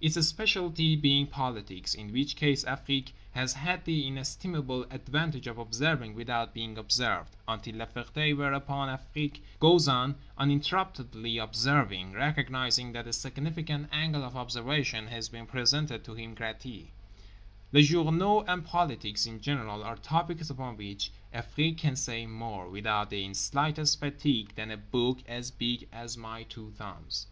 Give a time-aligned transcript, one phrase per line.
[0.00, 6.12] Its specialty being politics, in which case Afrique has had the inestimable advantage of observing
[6.12, 13.88] without being observed—until La Ferté; whereupon Afrique goes on uninterruptedly observing, recognising that a significant
[13.92, 16.88] angle of observation has been presented to him gratis.
[17.70, 23.08] Les journaux and politics in general are topics upon which Afrique can say more, without
[23.10, 27.28] the slightest fatigue, than a book as big as my two thumbs.